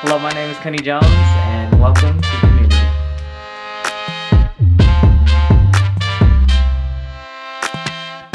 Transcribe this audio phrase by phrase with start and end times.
[0.00, 2.76] Hello, my name is Kenny Jones, and welcome to Community.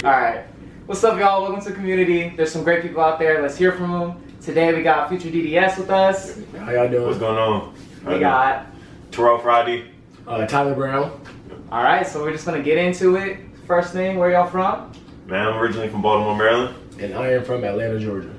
[0.04, 0.46] Alright,
[0.88, 1.42] what's up, y'all?
[1.42, 2.34] Welcome to Community.
[2.36, 3.42] There's some great people out there.
[3.42, 4.24] Let's hear from them.
[4.42, 6.38] Today, we got Future DDS with us.
[6.60, 7.08] How y'all doing?
[7.08, 7.74] What's going on?
[8.06, 8.66] We got.
[9.12, 9.90] Terrell Friday.
[10.28, 11.18] Uh, Tyler Brown.
[11.72, 13.38] Alright, so we're just gonna get into it.
[13.66, 14.92] First thing, where y'all from?
[15.28, 16.76] Man, I'm originally from Baltimore, Maryland.
[17.00, 18.33] And I am from Atlanta, Georgia.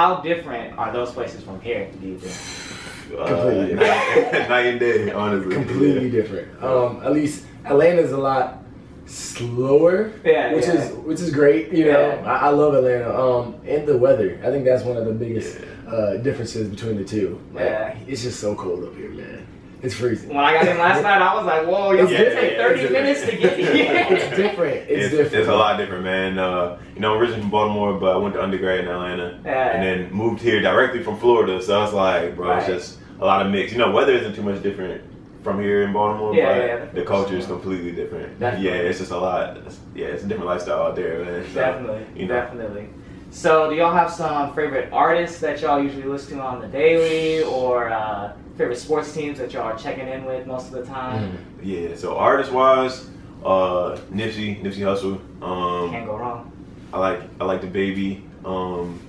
[0.00, 2.34] How different are those places from here, do you think?
[3.10, 3.74] Uh, Completely.
[3.74, 5.52] night, night and day, honestly.
[5.52, 6.10] Completely Yeah.
[6.12, 6.62] different.
[6.62, 8.62] Um, at least Atlanta's a lot
[9.04, 10.12] slower.
[10.24, 10.74] Yeah, which yeah.
[10.74, 11.72] is which is great.
[11.72, 12.22] You know, Yeah.
[12.24, 13.10] I, I love Atlanta.
[13.12, 14.40] Um, and the weather.
[14.44, 17.40] I think that's one of the biggest uh, differences between the two.
[17.52, 17.98] Like, Yeah.
[18.06, 19.44] It's just so cold up here, man.
[19.82, 20.28] It's freezing.
[20.28, 22.48] When I got in last night, I was like, whoa, y'all It's yeah, different.
[22.50, 24.06] take 30 It's minutes to get here.
[24.10, 24.76] it's different.
[24.76, 25.34] It's, It's, different.
[25.34, 26.38] it's a lot different, man.
[26.38, 29.70] Uh, you know, I'm originally from Baltimore, but I went to undergrad in Atlanta, Yeah.
[29.74, 31.62] and then moved here directly from Florida.
[31.62, 33.72] So I was like, bro, it's just a lot of mix.
[33.72, 35.02] You know, weather isn't too much different
[35.42, 38.38] from here in Baltimore, Yeah, but yeah, the culture is completely different.
[38.38, 38.68] Definitely.
[38.68, 39.56] Yeah, it's just a lot.
[39.56, 41.44] It's- yeah, it's a different lifestyle out there, man.
[41.48, 42.88] So, Definitely, You know, definitely.
[43.30, 47.42] So, do y'all have some favorite artists that y'all usually listen to on the daily,
[47.44, 51.32] or uh, favorite sports teams that y'all are checking in with most of the time?
[51.32, 51.36] Mm.
[51.62, 53.08] Yeah, so artist wise,
[53.42, 55.18] uh, Nipsey, Nipsey Hussle.
[55.42, 56.52] Um, Can't go wrong.
[56.92, 58.22] I like I like the baby.
[58.44, 59.00] Um,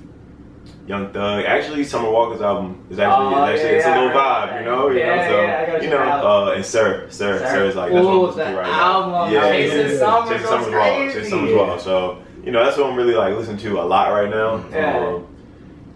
[0.88, 1.44] Young Thug.
[1.46, 4.48] Actually, Summer Walker's album is actually, Oh, is actually yeah, it's a yeah, little vibe,
[4.48, 4.60] that.
[4.60, 4.90] you know.
[4.90, 7.46] You Yeah, know, so yeah, you know, uh, and Sir, Sir, Sir.
[7.52, 9.30] Sir, is like that's what I'm Ooh, listening to the right album, now.
[9.30, 10.00] Yeah, Chasing yeah, yeah.
[10.00, 11.14] Summer Chasing Summer's Wild, crazy.
[11.20, 11.78] Chasing Summer's Yeah.
[11.78, 14.66] So you know, that's what I'm really like listening to a lot right now.
[14.72, 14.98] Yeah.
[15.08, 15.28] Um,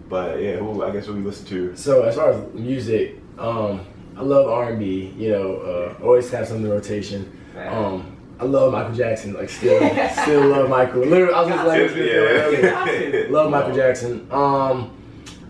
[0.08, 1.74] but yeah, who I guess who we listen to.
[1.76, 3.80] So as far as music, um,
[4.16, 5.12] I love R and B.
[5.16, 7.30] You know, uh, always have some in the rotation.
[7.68, 9.32] Um, I love Michael Jackson.
[9.34, 9.78] Like still,
[10.22, 11.00] still love Michael.
[11.06, 13.26] Literally, I was just like, Yeah.
[13.30, 14.26] love Michael Jackson.
[14.30, 14.92] Um,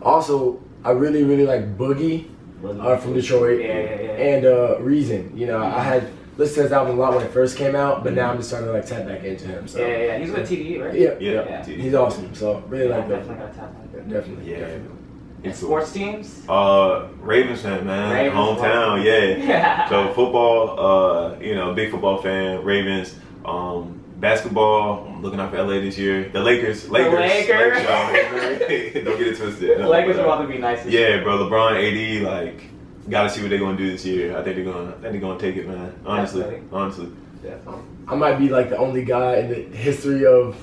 [0.02, 2.28] also, I really, really like Boogie
[2.64, 4.10] uh, from Detroit Yeah, yeah, yeah.
[4.10, 5.36] and uh, Reason.
[5.36, 8.04] You know, I had listened to his album a lot when it first came out,
[8.04, 9.66] but now I'm just starting to like tap back into him.
[9.66, 10.18] So yeah, yeah, yeah.
[10.18, 10.94] He's with TDE, right?
[10.94, 11.64] yeah, Yeah, Yeah.
[11.64, 12.34] he's awesome.
[12.34, 13.18] So really Yeah, like that.
[13.26, 14.08] definitely gotta tap into it.
[14.08, 14.58] Definitely, Yeah.
[14.60, 14.96] definitely.
[15.46, 15.68] And He's cool.
[15.68, 16.42] sports teams?
[16.48, 18.12] Uh, Ravens fan, man.
[18.12, 19.36] Ravens, Hometown, yeah.
[19.46, 19.88] Yeah.
[19.88, 22.64] So football, uh, you know, big football fan.
[22.64, 23.14] Ravens.
[23.44, 25.06] Um, basketball.
[25.06, 26.28] I'm looking out for LA this year.
[26.30, 26.90] The Lakers.
[26.90, 27.14] Lakers.
[27.14, 27.86] Lakers.
[27.86, 29.04] Lakers.
[29.04, 29.78] Don't get it twisted.
[29.78, 30.82] No, Lakers but, are about to be nice.
[30.82, 31.38] this Yeah, bro.
[31.38, 32.64] LeBron, AD, like,
[33.08, 34.36] gotta see what they're gonna do this year.
[34.36, 34.88] I think they're gonna.
[34.88, 35.94] I think they're gonna take it, man.
[36.04, 36.68] Honestly, Definitely.
[36.72, 37.04] honestly.
[37.06, 37.52] year.
[37.54, 37.82] Definitely.
[38.08, 40.56] I might be like the only guy in the history of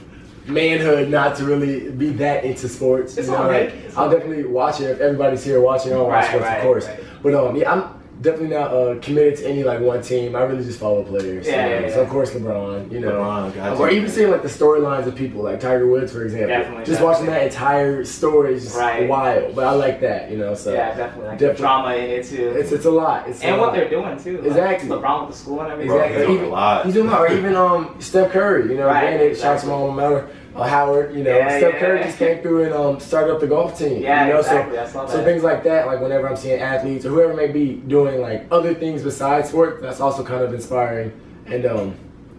[0.46, 3.18] manhood not to really be that into sports.
[3.18, 3.74] It's you know, right.
[3.74, 5.94] like I'll all definitely watch it if everybody's here watching.
[5.94, 6.88] I'll watch Right, sports, right, of course.
[6.88, 7.00] right.
[7.22, 10.36] But um, yeah, I'm definitely not uh, committed to any like one team.
[10.36, 11.46] I really just follow players.
[11.46, 11.88] Yeah, you know?
[11.88, 12.92] yeah, So of course LeBron.
[12.92, 16.12] You know, LeBron, got or even seeing like the storylines of people like Tiger Woods,
[16.12, 16.48] for example.
[16.48, 17.06] Definitely, just definitely.
[17.14, 19.08] watching that entire story is just Right.
[19.08, 19.54] wild.
[19.56, 20.32] But I like that.
[20.32, 21.28] You know, so yeah, definitely.
[21.30, 21.62] Like the definitely.
[21.62, 22.48] drama in it too.
[22.58, 23.28] it's it's a lot.
[23.28, 23.76] It's and a what lot.
[23.76, 24.38] they're doing too.
[24.38, 24.90] Like, Exactly.
[24.90, 25.92] LeBron with the school and everything.
[25.92, 26.18] Bro, Exactly.
[26.18, 26.86] he's doing Even- a lot.
[26.86, 28.70] He's doing that, or even um Steph Curry.
[28.72, 29.70] You know, Right, granted, shots exactly.
[29.70, 31.16] from alma mater, uh, Howard.
[31.16, 31.80] You know, Yeah, Steph yeah.
[31.80, 34.02] Curry just came through and um started up the golf team.
[34.02, 34.78] Yeah, you know, exactly.
[34.88, 35.88] So so things like that.
[35.88, 39.82] Like whenever I'm seeing athletes or whoever may be doing like other things besides sport,
[39.82, 41.12] that's also kind of inspiring.
[41.46, 41.96] And um,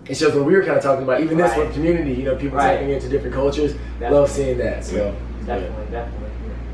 [0.09, 1.21] it shows what we were kind of talking about.
[1.23, 1.61] Even this Right.
[1.67, 2.75] with community, you know, people Right.
[2.75, 3.73] tapping into different cultures.
[3.99, 4.19] Definitely.
[4.19, 4.85] Love seeing that.
[4.85, 5.15] So
[5.47, 6.21] Definitely, definitely.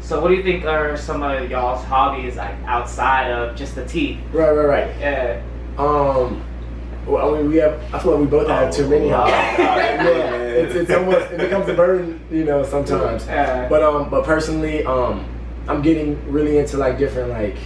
[0.00, 3.84] So, what do you think are some of y'all's hobbies like outside of just the
[3.84, 4.18] teeth?
[4.34, 4.40] yeah.
[4.40, 4.88] right, right, right.
[4.98, 5.40] Yeah.
[5.78, 6.42] Um,
[7.06, 7.80] well, I mean, we have.
[7.94, 9.32] I feel like we both have too many Oh, hobbies.
[9.32, 13.26] God, yeah, it's, it's almost it becomes a burden, you know, sometimes.
[13.26, 13.68] Yeah.
[13.68, 15.24] But um, but personally, um,
[15.68, 17.56] I'm getting really into like different like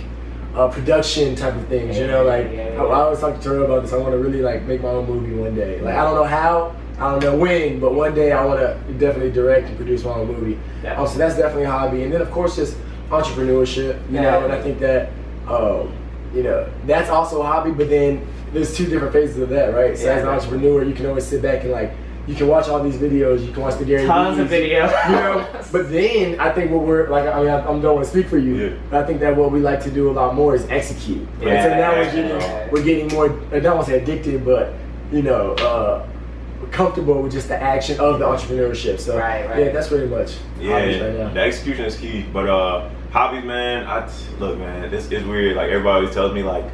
[0.55, 1.99] uh, production type of things.
[1.99, 3.93] You know, like Yeah, yeah, I, I always talk to Terrell about this.
[3.93, 5.81] I want to really like make my own movie one day.
[5.81, 8.79] Like I don't know how, I don't know when, but one day I want to
[8.99, 10.59] definitely direct and produce my own movie.
[10.87, 12.77] Um, so that's definitely a hobby, and then of course just
[13.11, 13.99] entrepreneurship.
[14.11, 14.23] You Yeah.
[14.23, 15.11] know, and I think that
[15.49, 15.93] um,
[16.35, 17.71] you know that's also a hobby.
[17.73, 19.97] But then there's two different phases of that, right?
[19.99, 20.35] So Yeah, as an definitely.
[20.59, 21.93] entrepreneur, you can always sit back and like
[22.27, 23.45] you can watch all these videos.
[23.47, 24.91] You can watch the Gary Tons of videos.
[25.11, 25.47] you know.
[25.71, 28.29] But then I think what we're like, I mean, I, I don't want to speak
[28.29, 28.77] for you, Yeah.
[28.91, 31.27] but I think that what we like to do a lot more is execute.
[31.41, 31.49] Right?
[31.49, 32.69] Yeah, so now we're getting yeah.
[32.73, 33.27] we're getting more.
[33.53, 34.73] I don't want to say addicted, but
[35.13, 36.07] you know, uh,
[36.71, 38.99] comfortable with just the action of the entrepreneurship.
[39.01, 39.65] So Right, right.
[39.67, 40.67] yeah, that's pretty much hobbies
[41.01, 41.29] right Yeah, now.
[41.35, 42.25] the execution is key.
[42.33, 43.87] But uh, hobbies, man.
[43.87, 44.09] I
[44.41, 44.91] look, man.
[44.91, 45.57] This is weird.
[45.57, 46.65] Like everybody always tells me, like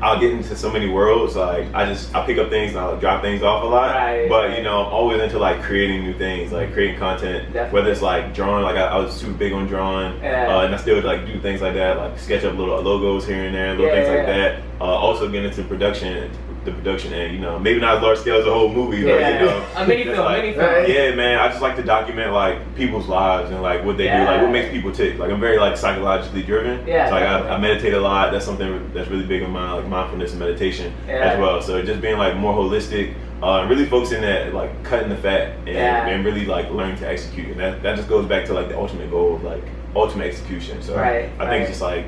[0.00, 1.34] I'll get into so many worlds.
[1.36, 3.94] Like I just I pick up things and I'll drop things off a lot.
[3.94, 4.58] Right, but right.
[4.58, 7.52] you know, always into like creating new things, like creating content.
[7.52, 7.72] Definitely.
[7.80, 10.56] Whether it's like drawing, like I, I was super big on drawing, Yeah.
[10.56, 13.44] uh, and I still like do things like that, like sketch up little logos here
[13.44, 14.62] and there, little Yeah, things yeah, like that.
[14.80, 16.30] Uh, also get into production,
[16.64, 17.34] the production end.
[17.34, 19.86] You know, maybe not as large scale as a whole movie, but you know, A
[19.86, 20.84] mini film, like- mini film.
[20.90, 21.38] Yeah, man.
[21.38, 24.50] I just like to document like people's lives and like what they do, like what
[24.50, 25.18] makes people tick.
[25.18, 26.86] Like I'm very like psychologically driven.
[26.86, 27.48] Yeah, So like I.
[27.48, 28.32] I meditate a lot.
[28.32, 31.14] That's something that's really big in mine, like mindfulness and meditation Yeah.
[31.32, 31.60] as well.
[31.62, 33.14] So just being like more holistic.
[33.40, 36.08] Uh, and really focusing at like cutting the fat and, Yeah.
[36.08, 38.76] and really like learning to execute, and that, that just goes back to like the
[38.76, 39.62] ultimate goal of like
[39.94, 40.82] ultimate execution.
[40.82, 41.60] So Right, I think right.
[41.60, 42.04] it's just like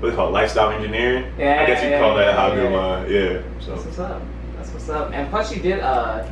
[0.00, 1.32] what's it called lifestyle engineering.
[1.38, 3.10] Yeah, I guess you yeah, could call that yeah, a hobby yeah, of mine.
[3.12, 3.42] Yeah.
[3.60, 4.22] So That's what's up.
[4.56, 5.12] That's what's up.
[5.12, 6.24] And plus, you did uh,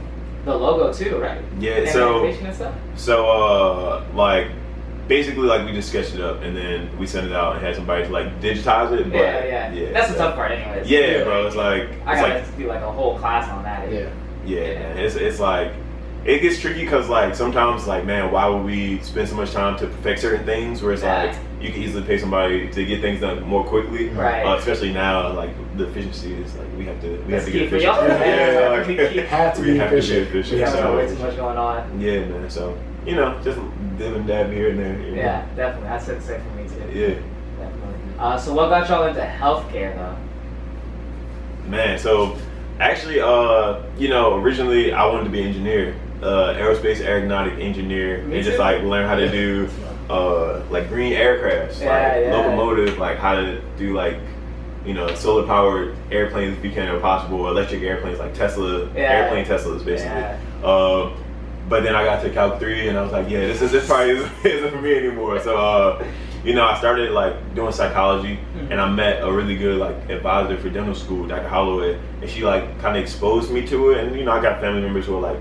[0.45, 1.43] the logo too, right?
[1.59, 1.73] yeah.
[1.79, 2.75] And So and stuff.
[2.97, 4.49] so uh like
[5.09, 7.75] basically like we just sketched it up and then we sent it out and had
[7.77, 9.05] somebody to like digitize it.
[9.11, 10.89] But yeah, yeah, That's the tough part, anyways.
[10.91, 11.47] Yeah, bro.
[11.47, 13.91] It's like I it's gotta like do like a whole class on that.
[13.93, 14.11] Yeah.
[14.45, 14.95] Yeah, Yeah.
[14.95, 15.73] It's it's like
[16.25, 19.77] it gets tricky because like sometimes like man, why would we spend so much time
[19.79, 20.83] to perfect certain things?
[20.83, 21.25] Where it's Yeah.
[21.25, 21.37] like
[21.67, 24.09] you can easily pay somebody to get things done more quickly.
[24.11, 24.45] Right.
[24.45, 27.51] Uh, especially now, like the efficiency is like we have to we That's have to
[27.53, 27.83] get efficient.
[27.97, 30.29] Yeah, Yeah, like, we Have to we be have efficient.
[30.29, 30.55] to be efficient.
[30.57, 32.01] We have so, way too much going on.
[32.01, 32.49] yeah, man.
[32.51, 33.59] So you know, just
[33.99, 35.01] dib and dab here and there.
[35.01, 35.17] you know.
[35.17, 35.89] Yeah, definitely.
[35.89, 36.99] That's it for me too.
[36.99, 37.09] Yeah.
[37.59, 38.19] Definitely.
[38.19, 40.17] Uh, so what got y'all into healthcare though?
[41.69, 42.37] Man, so
[42.79, 48.23] actually, uh, you know, originally I wanted to be an engineer, uh, aerospace aeronautic engineer,
[48.23, 49.69] Me and just like learn how to do
[50.11, 52.33] uh, like green aircrafts, Yeah, like yeah.
[52.35, 54.19] locomotive, like how to do like
[54.85, 59.01] you know solar powered airplanes became possible, electric airplanes like Tesla, Yeah.
[59.01, 60.23] airplane Teslas basically.
[60.63, 61.11] Uh,
[61.69, 63.87] but then I got to Calc three and I was like, yeah, this is this
[63.89, 65.41] probably isn't, isn't for me anymore.
[65.41, 66.05] So uh,
[66.45, 68.71] you know, I started like doing psychology, Mhm.
[68.71, 71.49] and I met a really good like advisor for dental school, Dr.
[71.49, 74.05] Holloway, and she like kind of exposed me to it.
[74.05, 75.41] And you know, I got family members who are like,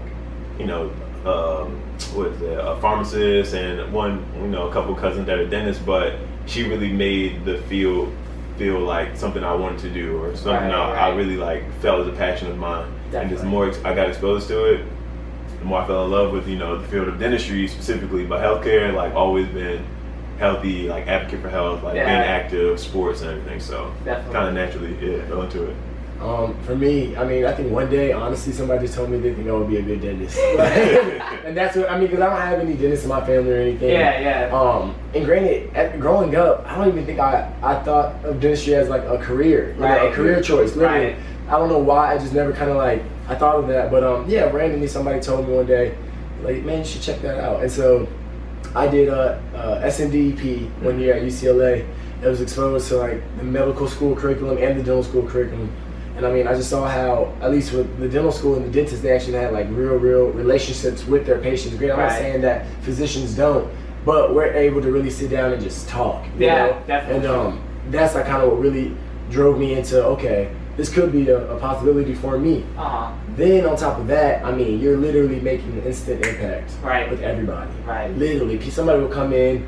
[0.58, 0.90] you know,
[1.26, 1.72] um,
[2.14, 5.82] what is it, a pharmacist, and one, you know, a couple cousins that are dentists.
[5.84, 8.14] But she really made the field
[8.58, 12.02] feel like something I wanted to do, or something Right, I, I really like felt
[12.02, 12.92] as a passion of mine.
[13.14, 14.86] And just more ex- I got exposed to it,
[15.60, 18.42] the more I fell in love with you know the field of dentistry specifically, but
[18.42, 19.86] healthcare like always been
[20.38, 22.06] healthy, like advocate for health, like Yeah.
[22.06, 23.60] being active, sports and everything.
[23.60, 25.76] So kind of naturally, yeah, fell into it.
[26.22, 29.34] Um, for me, I mean, I think one day, honestly, somebody just told me they
[29.34, 30.38] think I would be a good dentist,
[31.46, 33.58] and that's what I mean because I don't have any dentists in my family or
[33.58, 33.90] anything.
[33.90, 34.58] Yeah, yeah.
[34.58, 38.76] Um, and granted, at, growing up, I don't even think I, I thought of dentistry
[38.76, 40.76] as like a career, you know, a career choice.
[40.76, 41.16] Literally, Right.
[41.50, 42.14] I don't know why.
[42.14, 43.92] I just never kind of like I thought of that.
[43.92, 45.96] But um, yeah, randomly somebody told me one day,
[46.44, 47.62] like, man, you should check that out.
[47.62, 48.08] And so
[48.74, 51.86] I did uh, uh, SMDEP one year at UCLA.
[52.24, 55.70] I was exposed to like the medical school curriculum and the dental school curriculum.
[56.16, 58.70] And I mean, I just saw how, at least with the dental school and the
[58.70, 61.76] dentists, they actually had like real, real relationships with their patients.
[61.78, 63.70] Great, I'm not saying that physicians don't,
[64.06, 66.24] but we're able to really sit down and just talk.
[66.38, 66.84] you Yeah, know?
[66.88, 67.28] definitely.
[67.28, 68.96] And um, that's like kind of what really
[69.30, 72.64] drove me into okay, this could be a, a possibility for me.
[72.78, 73.12] Uh huh.
[73.36, 77.10] Then on top of that, I mean, you're literally making an instant impact Right.
[77.10, 77.70] with everybody.
[77.86, 78.10] Right.
[78.16, 79.68] Literally, somebody will come in,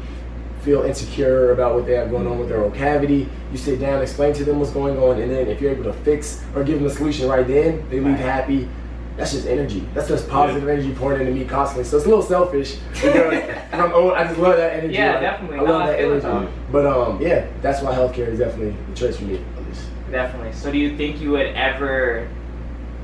[0.67, 3.29] feel insecure about what they have going on with their oral cavity.
[3.53, 5.93] You sit down, explain to them what's going on, and then if you're able to
[5.93, 8.19] fix or give them a solution right then, they leave Right.
[8.19, 8.67] happy.
[9.15, 9.87] That's just energy.
[9.93, 11.85] That's just positive energy pouring into me constantly.
[11.85, 14.11] So it's a little selfish because I'm old.
[14.13, 14.93] I just love that energy.
[14.95, 15.57] Yeah, Like, definitely.
[15.59, 16.27] I love I that feel energy.
[16.27, 16.49] though.
[16.73, 19.35] But um, yeah, that's why healthcare is definitely the choice for me.
[19.57, 19.87] At least.
[20.11, 20.51] Definitely.
[20.51, 22.27] So do you think you would ever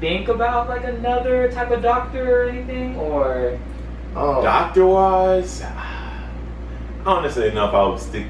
[0.01, 3.57] think about like another type of doctor or anything, or
[4.15, 5.63] Um, Doctor wise,
[7.05, 8.25] I don't necessarily know if I would stick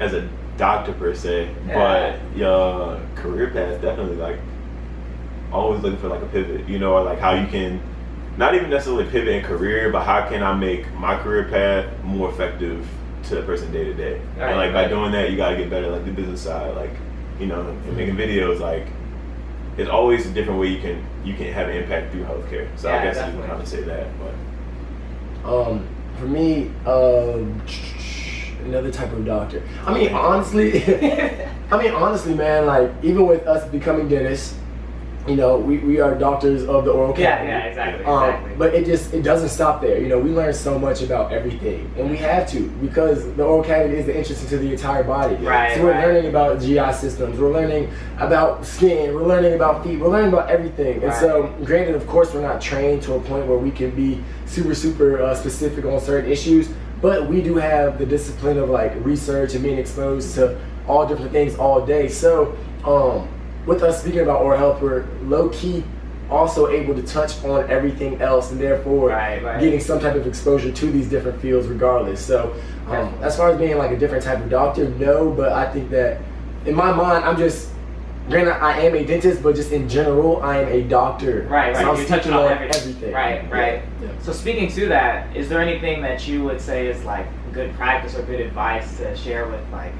[0.00, 1.74] as a doctor per se, Yeah.
[1.74, 4.36] but your career path definitely like
[5.52, 7.80] always looking for like a pivot, you know, or like how you can
[8.36, 12.28] not even necessarily pivot in career, but how can I make my career path more
[12.30, 12.86] effective
[13.24, 14.20] to the person day to day?
[14.38, 16.92] And like by doing that, you gotta get better, like the business side, like
[17.40, 18.86] you know, and making videos, like
[19.78, 22.68] it's always a different way you can you can have an impact through healthcare.
[22.76, 23.40] So Yeah, I guess you definitely.
[23.40, 24.34] can kind of say that, but.
[25.50, 25.86] Um,
[26.18, 27.62] for me, um,
[28.64, 29.62] another type of doctor.
[29.86, 30.82] I mean, honestly,
[31.70, 34.54] I mean, honestly, man, like even with us becoming dentists,
[35.26, 37.48] you know, we, we are doctors of the oral cavity.
[37.48, 38.54] yeah, exactly, Um, exactly.
[38.56, 40.00] but it just it doesn't stop there.
[40.00, 43.62] You know, we learn so much about everything, and we have to because the oral
[43.62, 45.34] cavity is the entrance into the entire body.
[45.36, 46.06] Right, So we're right.
[46.06, 47.38] learning about GI systems.
[47.38, 49.14] We're learning about skin.
[49.14, 50.00] We're learning about feet.
[50.00, 51.02] We're learning about everything.
[51.04, 54.24] And so, granted, of course, we're not trained to a point where we can be
[54.46, 58.92] super super uh, specific on certain issues, but we do have the discipline of like
[59.04, 62.08] research and being exposed to all different things all day.
[62.08, 63.28] So, um,
[63.66, 65.84] with us speaking about oral health, we're low key
[66.30, 69.60] also able to touch on everything else and therefore Right, right.
[69.60, 72.24] getting some type of exposure to these different fields regardless.
[72.24, 72.54] So
[72.86, 75.90] um, as far as being like a different type of doctor, no, but I think
[75.90, 76.20] that
[76.66, 77.70] in my mind, I'm just
[78.28, 81.46] granted, I am a dentist, but just in general, I am a doctor.
[81.48, 81.90] Right, So right.
[81.90, 82.80] I'm You're touching on on everything.
[82.80, 83.12] everything.
[83.14, 83.82] Right, right.
[84.02, 84.08] Yeah.
[84.22, 88.14] So speaking to that, is there anything that you would say is like good practice
[88.16, 89.92] or good advice to share with like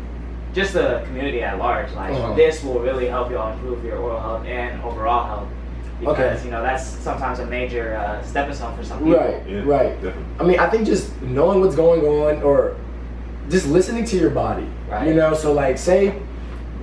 [0.54, 1.90] just the community at large?
[1.92, 2.34] Like Uh-huh.
[2.34, 5.48] this will really help y'all improve your oral health and overall health.
[6.00, 6.44] Because Okay.
[6.44, 9.14] you know that's sometimes a major uh, stepping stone for some people.
[9.18, 9.94] Right, Yeah, right.
[10.00, 10.24] Definitely.
[10.38, 12.76] I mean, I think just knowing what's going on or
[13.48, 14.68] just listening to your body.
[14.88, 15.08] Right.
[15.08, 16.14] You know, so like say,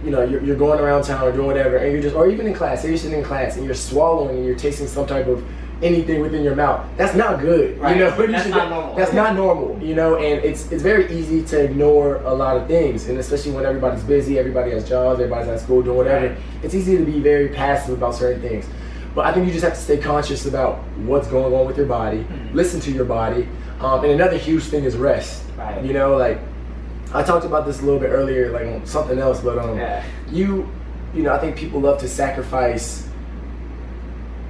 [0.06, 2.46] you know, you're, you're going around town or doing whatever, and you're just, or even
[2.48, 5.28] in class, say you're sitting in class and you're swallowing and you're tasting some type
[5.28, 5.44] of
[5.82, 6.86] anything within your mouth.
[6.96, 7.78] That's not good.
[7.80, 7.98] Right.
[7.98, 8.96] You know, That's not normal.
[8.96, 9.80] That's not normal.
[9.82, 13.52] You know, and it's it's very easy to ignore a lot of things, and especially
[13.52, 16.28] when everybody's busy, everybody has jobs, everybody's at school doing whatever.
[16.30, 16.38] Right.
[16.64, 18.66] It's easy to be very passive about certain things.
[19.14, 21.86] But I think you just have to stay conscious about what's going on with your
[21.88, 22.54] body, Mhm.
[22.54, 23.48] listen to your body,
[23.80, 25.44] um, and another huge thing is rest.
[25.58, 25.82] Right.
[25.84, 26.38] You know, like
[27.14, 30.04] I talked about this a little bit earlier, like on something else, but um, Yeah.
[30.32, 30.70] you,
[31.14, 33.08] you know, I think people love to sacrifice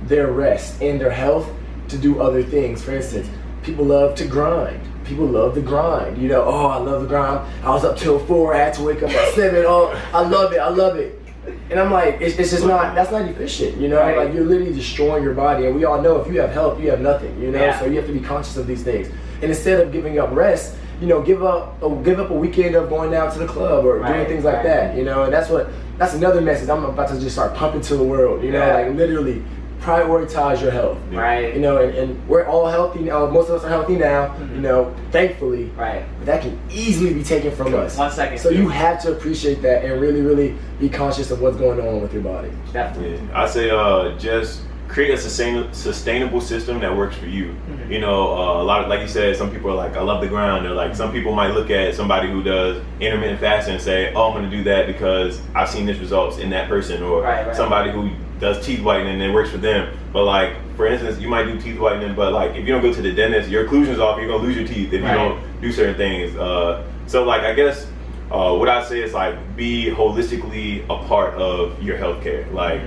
[0.07, 1.49] their rest and their health
[1.89, 2.81] to do other things.
[2.83, 3.27] For instance,
[3.63, 4.79] people love to grind.
[5.03, 6.17] People love the grind.
[6.17, 7.41] You know, oh, I love the grind.
[7.63, 8.55] I was up till four.
[8.55, 9.63] I had to wake up at seven.
[9.67, 10.57] Oh, I love it.
[10.59, 11.21] I love it.
[11.69, 12.95] And I'm like, it's, it's just not.
[12.95, 13.77] That's not efficient.
[13.77, 14.17] You know, Right.
[14.17, 15.67] like you're literally destroying your body.
[15.67, 17.39] And we all know if you have health, you have nothing.
[17.39, 17.79] You know, Yeah.
[17.79, 19.07] so you have to be conscious of these things.
[19.41, 22.75] And instead of giving up rest, you know, give up a, give up a weekend
[22.75, 24.63] of going down to the club or doing things like right.
[24.63, 24.97] that.
[24.97, 27.95] You know, and that's what that's another message I'm about to just start pumping to
[27.95, 28.43] the world.
[28.43, 28.87] You know, Yeah.
[28.87, 29.43] like literally
[29.81, 30.97] prioritize your health.
[31.11, 31.53] Right.
[31.53, 33.27] You know, and, and we're all healthy now.
[33.27, 34.27] Most of us are healthy now.
[34.39, 34.55] Mhm.
[34.55, 36.03] You know, thankfully, Right.
[36.17, 37.95] but that can easily be taken from us.
[37.97, 38.39] One second.
[38.39, 42.01] So you have to appreciate that and really, really be conscious of what's going on
[42.01, 42.49] with your body.
[42.73, 43.19] definitely.
[43.29, 47.55] Yeah, I say uh, just create a sustain- sustainable system that works for you.
[47.69, 47.89] Mhm.
[47.91, 50.21] You know, uh, a lot of like you said, some people are like, I love
[50.21, 50.65] the grind.
[50.65, 54.27] Or like some people might look at somebody who does intermittent fasting and say, Oh,
[54.31, 57.01] I'm going to do that because I've seen this results in that person.
[57.03, 57.55] Or Right, right.
[57.55, 59.87] somebody who does teeth whitening and it works for them.
[60.13, 62.93] But like, for instance, you might do teeth whitening, but like if you don't go
[62.93, 64.19] to the dentist, your occlusion's off.
[64.19, 65.11] You're gonna lose your teeth if Right.
[65.11, 66.35] you don't do certain things.
[66.37, 67.87] Uh, so like, I guess.
[68.31, 72.51] Uh, what I say is like be holistically a part of your healthcare.
[72.51, 72.81] Like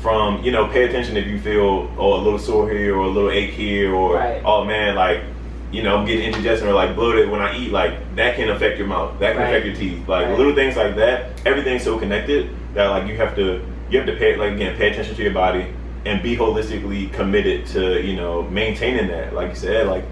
[0.00, 3.08] from you know pay attention if you feel oh a little sore here or a
[3.08, 4.42] little ache here or Right.
[4.44, 5.20] oh man like
[5.72, 8.78] you know I'm getting indigestion or like bloated when I eat like that can affect
[8.78, 9.48] your mouth that can Right.
[9.54, 10.38] affect your teeth like Right.
[10.38, 14.16] little things like that everything's so connected that like you have to you have to
[14.16, 15.66] pay like again pay attention to your body
[16.06, 20.04] and be holistically committed to you know maintaining that like you said like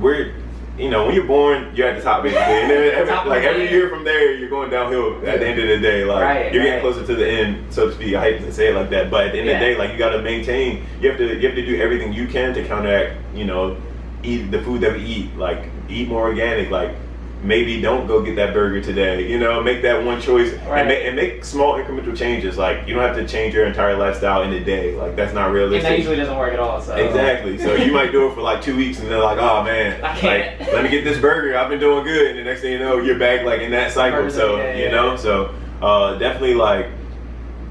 [0.00, 0.34] we're
[0.78, 3.70] you know when you're born you're at the top basically and then every, like every
[3.70, 6.64] year from there you're going downhill at the end of the day like Right, you're
[6.64, 6.92] getting right.
[6.94, 8.14] closer to the end so to speak.
[8.16, 9.92] I hate to say it like that but at the end of the day like
[9.92, 12.64] you got to maintain you have to you have to do everything you can to
[12.66, 13.76] counteract you know
[14.24, 16.96] eat the food that we eat like eat more organic like
[17.44, 20.78] maybe don't go get that burger today you know make that one choice Right.
[20.80, 23.96] and, make, and make small incremental changes like you don't have to change your entire
[23.96, 25.84] lifestyle in a day like that's not realistic.
[25.84, 26.80] And that usually doesn't work at all.
[26.80, 27.58] So Exactly.
[27.58, 30.16] So you might do it for like two weeks, and they're like, "Oh man, I
[30.16, 31.56] can't." like let me get this burger.
[31.56, 33.92] I've been doing good." And the next thing you know, you're back like in that
[33.92, 34.20] cycle.
[34.20, 34.90] Burgers So day, you yeah.
[34.92, 36.86] know, so uh, definitely like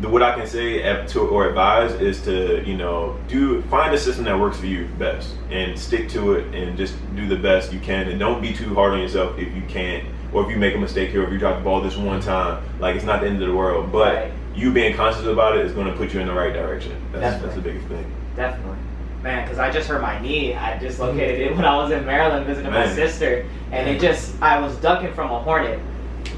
[0.04, 3.98] the, what I can say to or advise is to you know do find a
[3.98, 7.72] system that works for you best and stick to it and just do the best
[7.72, 10.58] you can and don't be too hard on yourself if you can't or if you
[10.58, 13.06] make a mistake here or if you drop the ball this one time like it's
[13.06, 14.32] not the end of the world but Right.
[14.54, 17.42] you being conscious about it is going to put you in the right direction that's,
[17.42, 18.06] that's the biggest thing
[18.36, 18.78] Definitely.
[19.22, 20.54] Man, because I just hurt my knee.
[20.54, 23.46] I dislocated it when I was in Maryland visiting my sister.
[23.72, 25.80] And it just, I was ducking from a hornet.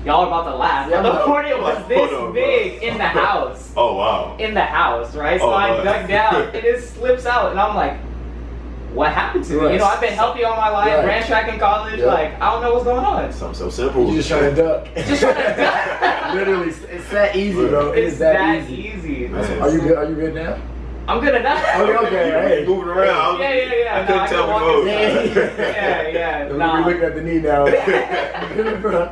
[0.06, 0.90] Y'all are about to laugh.
[0.90, 1.26] Yeah, the bro.
[1.26, 2.34] hornet was this on, bro.
[2.34, 3.72] big in the house.
[3.78, 5.40] oh wow In the house, right?
[5.40, 5.84] So Oh, I Lord.
[5.84, 7.52] dug down and it slips out.
[7.52, 7.98] And I'm like,
[8.94, 9.60] what happened to me?
[9.60, 9.74] Right.
[9.74, 11.06] You know, I've been healthy all my life, Right.
[11.06, 12.00] ran track in college.
[12.00, 12.06] Yeah.
[12.06, 13.34] Like, I don't know what's going on.
[13.34, 14.06] Something so simple.
[14.06, 14.88] You're just trying to duck.
[14.96, 16.34] Just trying to duck.
[16.34, 17.92] Literally, it's that easy, bro.
[17.92, 18.96] It It's that, that easy.
[18.96, 19.26] easy.
[19.34, 19.98] Are you good?
[19.98, 20.58] Are you good now?
[21.08, 21.64] I'm good enough.
[21.80, 22.62] Okay, okay, You- hey.
[22.62, 23.40] you moving around.
[23.40, 23.96] Yeah, yeah, yeah.
[23.96, 24.88] I No, couldn't I tell can walk before.
[24.88, 25.54] inside.
[25.76, 26.48] Yeah, yeah.
[26.50, 26.86] We're Nah.
[26.88, 27.66] looking at the knee now.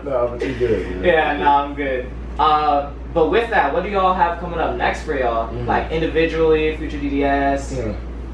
[0.04, 0.88] no, but you're good.
[0.88, 1.06] you know.
[1.08, 2.10] Yeah, no, I'm good.
[2.40, 5.50] Uh, but with that, what do y'all have coming up next for y'all?
[5.54, 5.68] Mhm.
[5.68, 7.94] Like individually, future DDS, Yeah.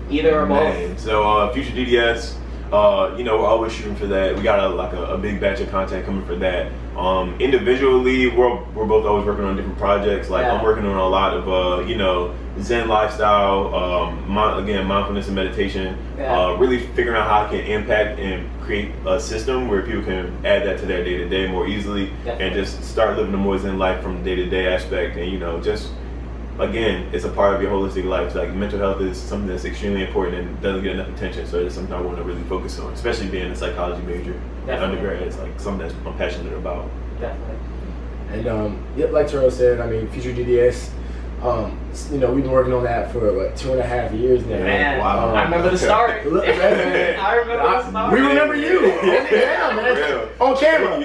[0.10, 0.74] either or both.
[0.74, 2.36] Man, so uh, future DDS,
[2.72, 4.36] uh, you know, we're always shooting for that.
[4.38, 6.68] We got a, like a, a big batch of content coming for that.
[7.00, 10.30] Um, individually, we're, we're both always working on different projects.
[10.30, 10.56] Like Yeah.
[10.58, 15.28] I'm working on a lot of, uh, you know, Zen lifestyle, um, mi- again, mindfulness
[15.28, 15.98] and meditation.
[16.18, 16.38] Yeah.
[16.38, 20.46] Uh, really figuring out how I can impact and create a system where people can
[20.46, 22.46] add that to their day to day more easily, Definitely.
[22.46, 25.16] and just start living a more Zen life from day to day aspect.
[25.18, 25.92] And you know, just
[26.60, 28.36] again, it's a part of your holistic life.
[28.36, 31.46] Like mental health is something that's extremely important and doesn't get enough attention.
[31.48, 34.66] So it's something I want to really focus on, especially being a psychology major at
[34.66, 34.98] Definitely.
[34.98, 35.22] undergrad.
[35.24, 36.90] It's like something that's I'm passionate about.
[37.20, 37.56] Definitely.
[38.32, 40.90] And um, yep, like Terrell said, I mean, future DDS.
[41.42, 41.80] um,
[42.12, 44.58] you know, we've been working on that for what two and a half years now.
[44.60, 45.34] Man, Wow.
[45.34, 46.26] I remember the start.
[46.32, 47.20] Look, man.
[47.22, 48.14] I remember the start.
[48.14, 48.92] We remember you.
[49.32, 49.96] Yeah, man.
[49.96, 50.30] Real.
[50.40, 51.00] On camera.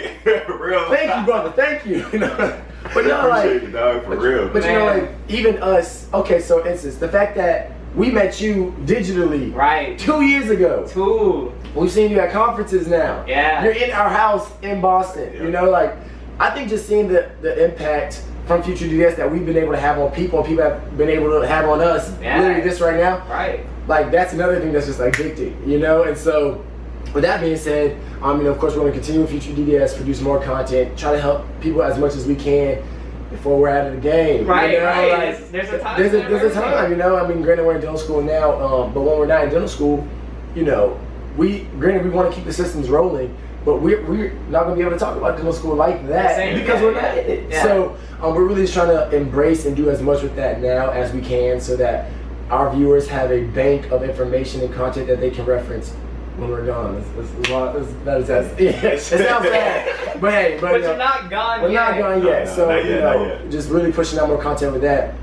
[0.58, 0.88] real.
[0.90, 1.52] Thank you, brother.
[1.52, 2.06] Thank you.
[2.12, 2.62] You know,
[2.94, 4.48] but no, like, you, dog, for real.
[4.48, 6.06] but you know, like even us.
[6.14, 9.98] Okay, so instance, the fact that we met you digitally Right.
[9.98, 10.84] two years ago.
[10.88, 11.52] Two.
[11.74, 13.24] We've seen you at conferences now.
[13.26, 13.62] Yeah.
[13.64, 15.30] You're in our house in Boston.
[15.34, 15.42] Yeah.
[15.44, 15.94] You know, like
[16.40, 19.78] I think just seeing the the impact from Future DDS that we've been able to
[19.78, 22.12] have on people and people have been able to have on us.
[22.20, 22.40] Yeah.
[22.40, 23.18] Literally this right now.
[23.28, 23.60] Right.
[23.88, 26.02] Like that's another thing that's just addicting, you know?
[26.02, 26.64] And so
[27.14, 29.96] with that being said, um, you know, of course we're gonna continue with Future DDS,
[29.96, 32.82] produce more content, try to help people as much as we can
[33.30, 34.46] before we're out of the game.
[34.46, 34.84] Right, you know?
[34.84, 35.08] right.
[35.10, 37.16] Like, There's- there's a time There's a, there's a time, you know.
[37.16, 39.68] I mean, granted we're in dental school now, um, but when we're not in dental
[39.68, 40.06] school,
[40.54, 40.98] you know,
[41.36, 44.74] we granted we want to keep the systems rolling, but we're, we're not going to
[44.76, 47.26] be able to talk about dental school like that Same, because yeah, we're not in
[47.30, 47.50] it.
[47.50, 47.62] yeah.
[47.62, 50.90] So um, we're really just trying to embrace and do as much with that now
[50.90, 52.10] as we can, so that
[52.50, 55.92] our viewers have a bank of information and content that they can reference
[56.36, 56.96] when we're gone.
[56.96, 60.58] It's, it's, it's, a lot- it's, that is, that's, yeah, it sounds bad, but hey,
[60.60, 61.90] but, But you know, you're not gone we're yet.
[61.90, 62.46] not gone yet.
[62.46, 63.50] no, so not you know, not yet.
[63.50, 65.14] just really pushing out more content with that.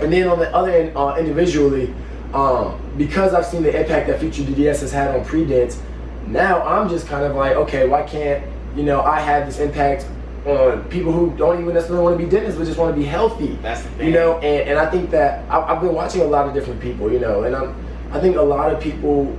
[0.00, 1.92] And then on the other end, uh, individually,
[2.32, 5.80] um, because I've seen the impact that Future DDS has had on pre-dents,
[6.26, 8.44] now I'm just kind of like, okay, why can't
[8.76, 10.06] you know I have this impact
[10.46, 13.04] on people who don't even necessarily want to be dentists, but just want to be
[13.04, 13.58] healthy.
[13.62, 14.06] That's the thing.
[14.08, 16.80] You know, and, and I think that I, I've been watching a lot of different
[16.80, 17.74] people, you know, and I'm
[18.12, 19.36] I think a lot of people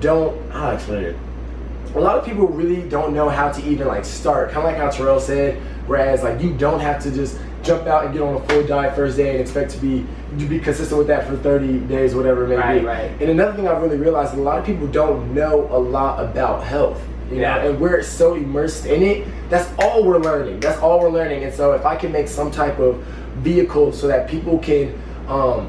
[0.00, 1.16] don't how I explain it.
[1.94, 4.50] A lot of people really don't know how to even like start.
[4.52, 8.04] Kind of like how Terrell said, whereas like you don't have to just jump out
[8.04, 10.06] and get on a full diet first day and expect to be
[10.38, 12.86] to be consistent with that for 30 days, whatever it may Right, be.
[12.86, 13.10] right.
[13.20, 16.22] And another thing I've really realized is a lot of people don't know a lot
[16.22, 17.00] about health.
[17.30, 17.62] You Yeah.
[17.62, 19.26] know, and we're so immersed in it.
[19.50, 20.60] That's all we're learning.
[20.60, 21.42] That's all we're learning.
[21.42, 22.96] And so if I can make some type of
[23.38, 24.94] vehicle so that people can
[25.28, 25.68] um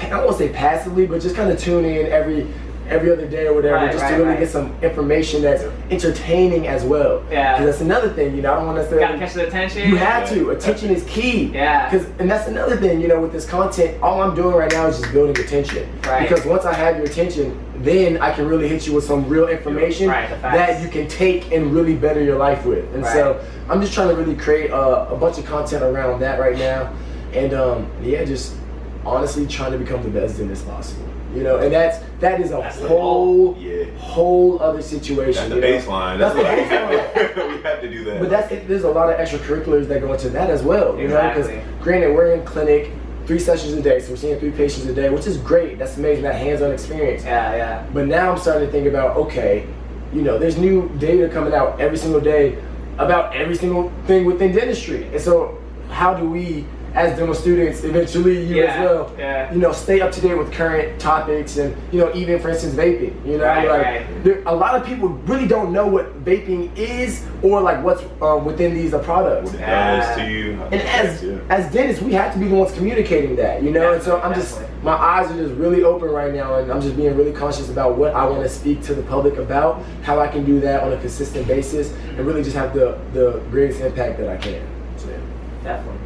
[0.00, 2.46] I don't want to say passively, but just kind of tune in every
[2.88, 4.40] every other day or whatever, Right, just right, to really right.
[4.40, 7.22] get some information that's entertaining as well.
[7.30, 7.52] Yeah.
[7.58, 8.98] Because that's another thing, you know, I don't want to say.
[8.98, 9.88] Gotta catch the attention.
[9.88, 10.50] You have to.
[10.50, 11.46] Attention is key.
[11.46, 11.90] Yeah.
[11.90, 14.86] Because and that's another thing, you know, with this content, all I'm doing right now
[14.86, 15.88] is just building attention.
[16.02, 16.28] Right.
[16.28, 19.48] Because once I have your attention, then I can really hit you with some real
[19.48, 22.92] information Right, that you can take and really better your life with.
[22.94, 26.40] And so I'm just trying to really create a, a bunch of content around that
[26.40, 26.92] right now.
[27.32, 28.56] And um, yeah, just
[29.04, 31.04] honestly trying to become the best dentist possible.
[31.34, 33.84] You know, and that's that is a That's whole Yeah.
[33.98, 35.50] whole other situation.
[35.50, 35.66] That's the know?
[35.66, 36.18] baseline.
[36.18, 37.56] That's That's, the what baseline.
[37.56, 38.20] we have to do that.
[38.20, 40.98] But that's it, there's a lot of extracurriculars that go into that as well.
[40.98, 41.50] You know, because
[41.82, 42.92] granted we're in clinic
[43.26, 45.78] three sessions a day, so we're seeing three patients a day, which is great.
[45.78, 46.24] That's amazing.
[46.24, 47.24] That hands-on experience.
[47.24, 47.86] Yeah, yeah.
[47.92, 49.66] But now I'm starting to think about okay,
[50.14, 52.56] you know, there's new data coming out every single day
[52.96, 55.58] about every single thing within dentistry, and so
[55.90, 56.64] how do we,
[56.98, 59.52] as dental students, eventually you as well, yeah.
[59.52, 62.74] you know, stay up to date with current topics and you know, even for instance,
[62.74, 63.14] vaping.
[63.24, 64.24] You know, Right, like right.
[64.24, 68.44] there, a lot of people really don't know what vaping is or like what's um,
[68.44, 69.46] within these uh, products.
[69.52, 69.96] what it Yeah.
[70.06, 70.52] does to you.
[70.72, 71.38] And as yeah.
[71.50, 73.92] as dentists, we have to be the ones communicating that, you know.
[73.92, 76.80] and so I'm Definitely, just my eyes are just really open right now, and I'm
[76.80, 80.18] just being really conscious about what I want to speak to the public about, how
[80.20, 83.80] I can do that on a consistent basis, and really just have the the greatest
[83.80, 84.62] impact that I can.
[84.96, 85.16] So, yeah,
[85.62, 85.97] Definitely.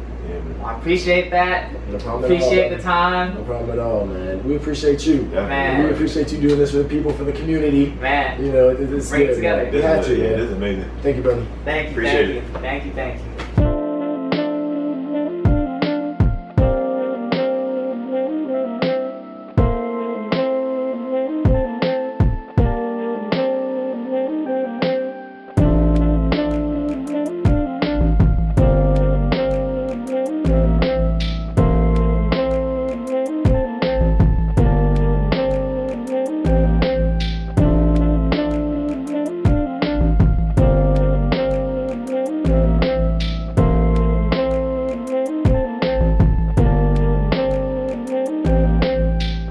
[0.63, 0.75] Yeah, man.
[0.75, 1.71] Well, I appreciate that.
[1.89, 2.77] no problem Appreciate at all.
[2.77, 3.33] the time.
[3.35, 4.43] No problem at all, man.
[4.43, 5.23] We appreciate you.
[5.23, 5.47] Definitely.
[5.49, 5.83] Man.
[5.83, 7.91] We appreciate you doing this for the people, for the community.
[8.01, 8.43] Man.
[8.43, 9.63] You know, it, it's Bring it together.
[9.63, 9.71] man.
[9.73, 10.37] We This had is, to, yeah, man.
[10.39, 10.91] this is amazing.
[11.01, 11.45] Thank you, brother.
[11.65, 12.59] Thank you, Appreciate thank you.
[12.61, 13.25] Thank you, thank you.